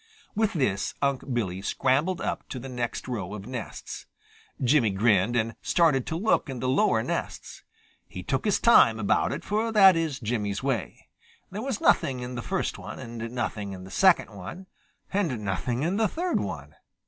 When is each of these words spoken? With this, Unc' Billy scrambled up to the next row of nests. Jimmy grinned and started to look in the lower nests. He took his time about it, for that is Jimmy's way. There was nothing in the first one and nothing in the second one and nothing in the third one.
With 0.33 0.53
this, 0.53 0.95
Unc' 1.03 1.31
Billy 1.31 1.61
scrambled 1.61 2.21
up 2.21 2.49
to 2.49 2.57
the 2.57 2.67
next 2.67 3.07
row 3.07 3.35
of 3.35 3.45
nests. 3.45 4.07
Jimmy 4.63 4.89
grinned 4.89 5.35
and 5.35 5.55
started 5.61 6.07
to 6.07 6.15
look 6.17 6.49
in 6.49 6.59
the 6.59 6.67
lower 6.67 7.03
nests. 7.03 7.63
He 8.07 8.23
took 8.23 8.45
his 8.45 8.59
time 8.59 8.99
about 8.99 9.31
it, 9.31 9.43
for 9.45 9.71
that 9.71 9.95
is 9.95 10.19
Jimmy's 10.19 10.63
way. 10.63 11.07
There 11.51 11.61
was 11.61 11.79
nothing 11.79 12.21
in 12.21 12.33
the 12.33 12.41
first 12.41 12.79
one 12.79 12.97
and 12.97 13.29
nothing 13.31 13.73
in 13.73 13.83
the 13.83 13.91
second 13.91 14.31
one 14.31 14.65
and 15.13 15.45
nothing 15.45 15.83
in 15.83 15.97
the 15.97 16.07
third 16.07 16.39
one. 16.39 16.73